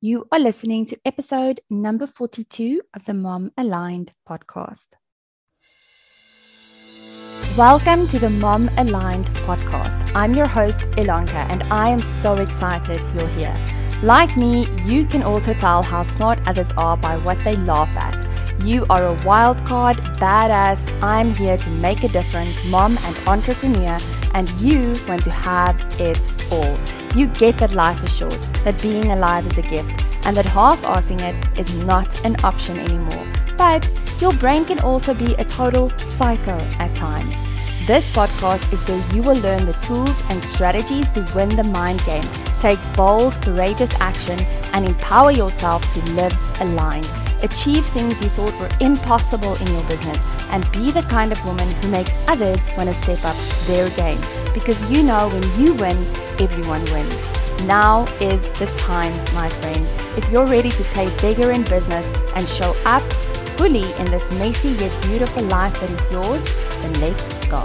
[0.00, 4.86] You are listening to episode number 42 of the Mom Aligned podcast.
[7.56, 10.12] Welcome to the Mom Aligned podcast.
[10.14, 13.56] I'm your host, Ilonka, and I am so excited you're here.
[14.00, 18.62] Like me, you can also tell how smart others are by what they laugh at.
[18.62, 20.78] You are a wild card, badass.
[21.02, 23.98] I'm here to make a difference, mom and entrepreneur,
[24.32, 26.20] and you want to have it
[26.52, 26.78] all.
[27.14, 30.80] You get that life is short, that being alive is a gift, and that half
[30.82, 33.26] assing it is not an option anymore.
[33.56, 33.88] But
[34.20, 37.34] your brain can also be a total psycho at times.
[37.86, 42.04] This podcast is where you will learn the tools and strategies to win the mind
[42.04, 42.28] game,
[42.60, 44.38] take bold, courageous action,
[44.74, 47.08] and empower yourself to live aligned.
[47.42, 50.18] Achieve things you thought were impossible in your business
[50.50, 54.20] and be the kind of woman who makes others want to step up their game.
[54.52, 55.96] Because you know when you win,
[56.40, 57.14] everyone wins.
[57.66, 59.86] Now is the time, my friend.
[60.16, 62.06] If you're ready to play bigger in business
[62.36, 63.02] and show up
[63.58, 66.44] fully in this messy yet beautiful life that is yours,
[66.82, 67.64] then let's go.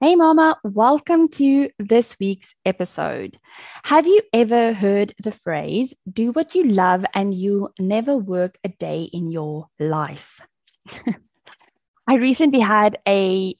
[0.00, 3.38] Hey, Mama, welcome to this week's episode.
[3.84, 8.68] Have you ever heard the phrase, do what you love and you'll never work a
[8.68, 10.40] day in your life?
[12.08, 13.54] I recently had a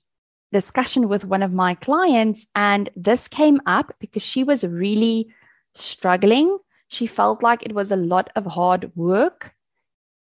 [0.53, 5.29] discussion with one of my clients, and this came up because she was really
[5.75, 6.57] struggling.
[6.89, 9.53] She felt like it was a lot of hard work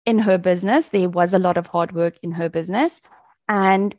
[0.06, 0.90] in her business.
[0.90, 3.02] There was a lot of hard work in her business.
[3.48, 3.96] And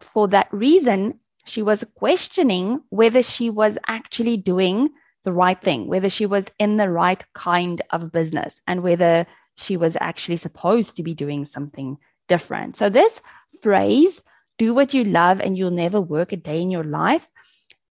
[0.00, 4.88] for that reason, she was questioning whether she was actually doing
[5.24, 9.26] the right thing, whether she was in the right kind of business, and whether
[9.58, 12.76] she was actually supposed to be doing something different.
[12.76, 13.20] So, this
[13.62, 14.22] phrase,
[14.58, 17.28] do what you love and you'll never work a day in your life,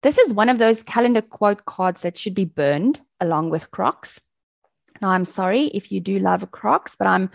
[0.04, 4.20] this is one of those calendar quote cards that should be burned along with Crocs.
[5.02, 7.30] Now, I'm sorry if you do love Crocs, but I'm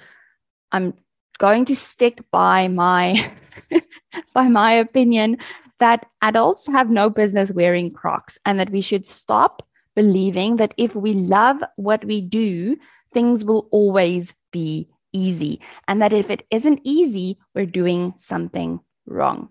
[0.73, 0.95] I'm
[1.39, 3.31] going to stick by my
[4.35, 5.39] by my opinion
[5.79, 9.67] that adults have no business wearing Crocs and that we should stop
[9.97, 12.77] believing that if we love what we do,
[13.13, 15.61] things will always be easy.
[15.89, 19.49] And that if it isn't easy, we're doing something wrong.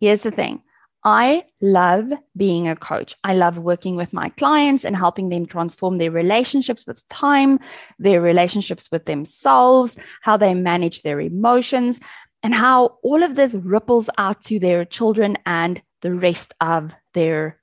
[0.00, 0.62] Here's the thing
[1.04, 3.16] I love being a coach.
[3.24, 7.58] I love working with my clients and helping them transform their relationships with time,
[7.98, 12.00] their relationships with themselves, how they manage their emotions,
[12.42, 17.60] and how all of this ripples out to their children and the rest of their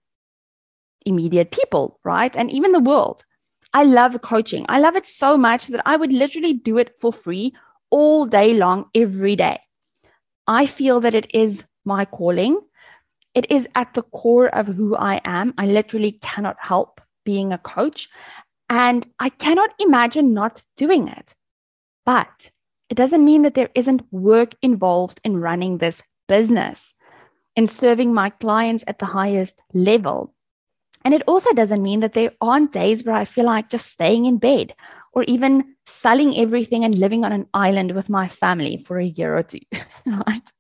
[1.06, 2.36] immediate people, right?
[2.36, 3.24] And even the world.
[3.77, 4.65] I love coaching.
[4.69, 7.53] I love it so much that I would literally do it for free
[7.91, 9.59] all day long, every day.
[10.47, 12.59] I feel that it is my calling.
[13.35, 15.53] It is at the core of who I am.
[15.59, 18.09] I literally cannot help being a coach.
[18.67, 21.35] And I cannot imagine not doing it.
[22.03, 22.49] But
[22.89, 26.95] it doesn't mean that there isn't work involved in running this business,
[27.55, 30.33] in serving my clients at the highest level.
[31.07, 34.25] And it also doesn't mean that there aren't days where I feel like just staying
[34.25, 34.73] in bed
[35.13, 39.38] or even selling everything and living on an island with my family for a year
[39.38, 39.62] or two.
[40.06, 40.51] right?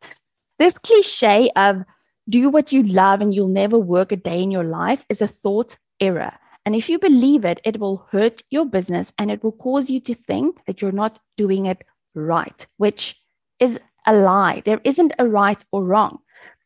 [0.57, 1.83] This cliche of
[2.29, 5.27] do what you love and you'll never work a day in your life is a
[5.27, 6.31] thought error.
[6.65, 9.99] And if you believe it, it will hurt your business and it will cause you
[9.99, 11.83] to think that you're not doing it
[12.15, 13.21] right, which
[13.59, 14.61] is a lie.
[14.63, 16.19] There isn't a right or wrong.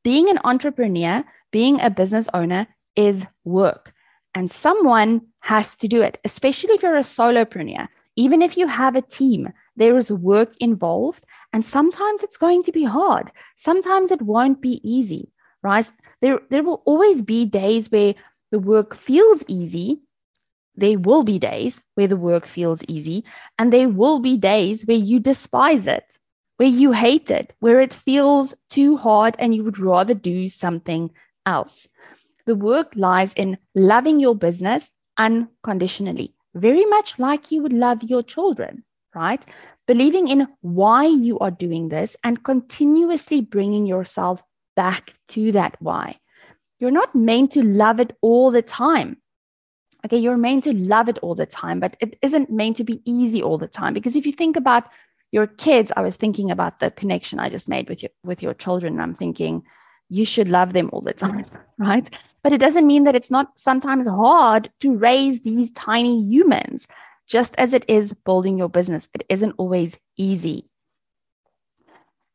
[0.04, 3.94] Being an entrepreneur, being a business owner is work.
[4.34, 7.88] And someone has to do it, especially if you're a solopreneur.
[8.16, 11.26] Even if you have a team, there is work involved.
[11.54, 13.32] And sometimes it's going to be hard.
[13.56, 15.32] Sometimes it won't be easy,
[15.64, 15.90] right?
[16.22, 18.16] There, there will always be days where
[18.52, 20.02] the work feels easy.
[20.76, 23.24] There will be days where the work feels easy.
[23.58, 26.18] And there will be days where you despise it,
[26.58, 31.12] where you hate it, where it feels too hard and you would rather do something
[31.46, 31.88] else.
[32.52, 38.22] The work lies in loving your business unconditionally, very much like you would love your
[38.22, 38.84] children,
[39.16, 39.42] right?
[39.88, 44.44] Believing in why you are doing this and continuously bringing yourself
[44.76, 46.20] back to that why.
[46.82, 49.22] You're not meant to love it all the time.
[50.06, 53.02] Okay, you're meant to love it all the time, but it isn't meant to be
[53.06, 53.94] easy all the time.
[53.94, 54.84] Because if you think about
[55.32, 58.54] your kids, I was thinking about the connection I just made with your with your
[58.54, 58.96] children.
[58.96, 59.64] And I'm thinking,
[60.12, 61.46] you should love them all the time,
[61.78, 62.08] right?
[62.44, 66.86] But it doesn't mean that it's not sometimes hard to raise these tiny humans,
[67.28, 69.08] just as it is building your business.
[69.14, 70.70] It isn't always easy.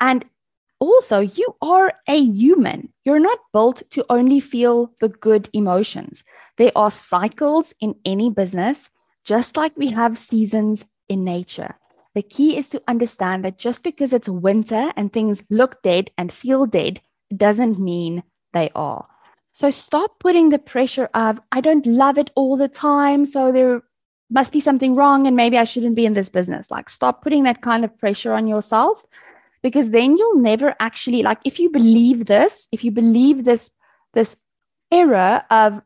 [0.01, 0.25] And
[0.79, 2.93] also, you are a human.
[3.05, 6.25] You're not built to only feel the good emotions.
[6.57, 8.89] There are cycles in any business,
[9.23, 11.77] just like we have seasons in nature.
[12.15, 16.33] The key is to understand that just because it's winter and things look dead and
[16.33, 17.03] feel dead
[17.35, 19.07] doesn't mean they are.
[19.53, 23.25] So stop putting the pressure of, I don't love it all the time.
[23.25, 23.83] So there
[24.31, 26.71] must be something wrong and maybe I shouldn't be in this business.
[26.71, 29.07] Like, stop putting that kind of pressure on yourself
[29.63, 33.71] because then you'll never actually, like, if you believe this, if you believe this,
[34.13, 34.37] this
[34.93, 35.81] error of,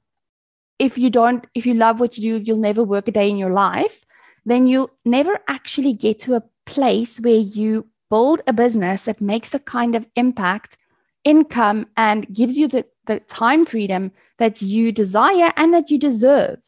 [0.79, 3.37] if you don't, if you love what you do, you'll never work a day in
[3.37, 4.05] your life,
[4.45, 9.51] then you'll never actually get to a place where you build a business that makes
[9.51, 10.77] the kind of impact
[11.25, 16.59] income and gives you the, the time freedom that you desire and that you deserve.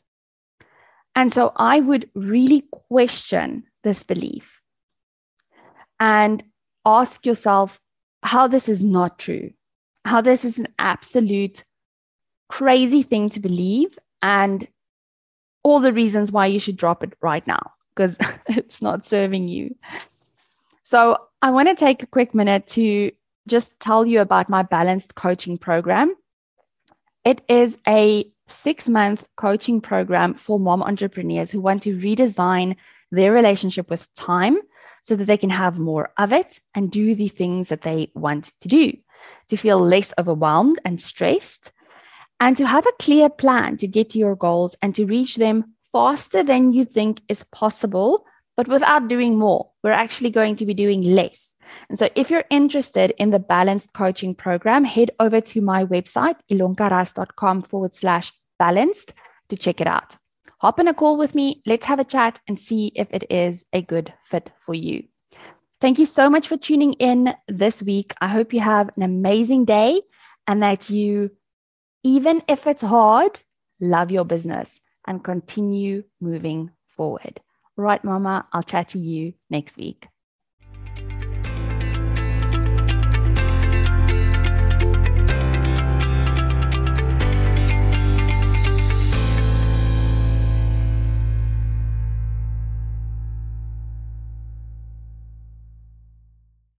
[1.15, 4.61] And so I would really question this belief
[6.01, 6.43] and
[6.85, 7.81] ask yourself
[8.23, 9.53] how this is not true,
[10.05, 11.65] how this is an absolute
[12.49, 14.67] crazy thing to believe, and
[15.63, 18.17] all the reasons why you should drop it right now because
[18.49, 19.75] it's not serving you.
[20.83, 23.11] So, I want to take a quick minute to
[23.49, 26.15] just tell you about my balanced coaching program.
[27.25, 32.77] It is a six month coaching program for mom entrepreneurs who want to redesign
[33.11, 34.59] their relationship with time
[35.03, 38.53] so that they can have more of it and do the things that they want
[38.61, 38.97] to do,
[39.49, 41.73] to feel less overwhelmed and stressed,
[42.41, 45.75] and to have a clear plan to get to your goals and to reach them
[45.91, 48.25] faster than you think is possible,
[48.57, 49.71] but without doing more.
[49.83, 51.52] We're actually going to be doing less.
[51.89, 56.37] And so, if you're interested in the balanced coaching program, head over to my website,
[56.51, 59.13] ilonkaras.com forward slash balanced
[59.49, 60.17] to check it out.
[60.59, 61.63] Hop in a call with me.
[61.67, 65.05] Let's have a chat and see if it is a good fit for you.
[65.81, 68.15] Thank you so much for tuning in this week.
[68.21, 70.01] I hope you have an amazing day
[70.47, 71.33] and that you,
[72.05, 73.41] even if it's hard,
[73.81, 77.41] love your business and continue moving forward.
[77.77, 80.07] All right, Mama, I'll chat to you next week.